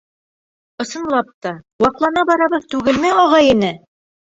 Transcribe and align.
Ысынлап 0.83 1.29
та, 1.47 1.51
ваҡлана 1.85 2.25
барабыҙ 2.33 2.67
түгелме, 2.75 3.15
ағай-эне? 3.27 3.75